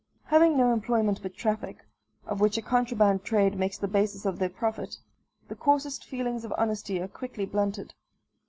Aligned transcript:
Having 0.23 0.57
no 0.57 0.73
employment 0.73 1.21
but 1.21 1.35
traffic, 1.35 1.77
of 2.25 2.41
which 2.41 2.57
a 2.57 2.61
contraband 2.63 3.23
trade 3.23 3.55
makes 3.55 3.77
the 3.77 3.87
basis 3.87 4.25
of 4.25 4.39
their 4.39 4.49
profit, 4.49 4.95
the 5.47 5.53
coarsest 5.53 6.05
feelings 6.05 6.43
of 6.43 6.51
honesty 6.57 6.99
are 6.99 7.07
quickly 7.07 7.45
blunted. 7.45 7.93